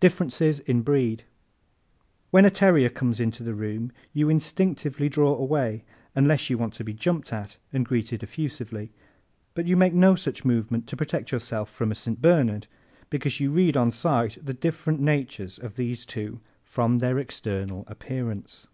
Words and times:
Differences 0.00 0.58
in 0.58 0.82
Breed¶ 0.82 1.18
When 2.32 2.44
a 2.44 2.50
terrier 2.50 2.88
comes 2.88 3.20
into 3.20 3.44
the 3.44 3.54
room 3.54 3.92
you 4.12 4.28
instinctively 4.28 5.08
draw 5.08 5.36
away 5.36 5.84
unless 6.16 6.50
you 6.50 6.58
want 6.58 6.74
to 6.74 6.82
be 6.82 6.92
jumped 6.92 7.32
at 7.32 7.58
and 7.72 7.86
greeted 7.86 8.24
effusively. 8.24 8.90
But 9.54 9.68
you 9.68 9.76
make 9.76 9.94
no 9.94 10.16
such 10.16 10.44
movement 10.44 10.88
to 10.88 10.96
protect 10.96 11.30
yourself 11.30 11.70
from 11.70 11.92
a 11.92 11.94
St. 11.94 12.20
Bernard 12.20 12.66
because 13.08 13.38
you 13.38 13.52
read, 13.52 13.76
on 13.76 13.92
sight, 13.92 14.36
the 14.44 14.52
different 14.52 14.98
natures 14.98 15.58
of 15.60 15.76
these 15.76 16.04
two 16.06 16.40
from 16.64 16.98
their 16.98 17.20
external 17.20 17.84
appearance. 17.86 18.66